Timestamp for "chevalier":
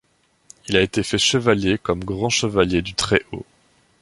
1.19-1.77, 2.31-2.81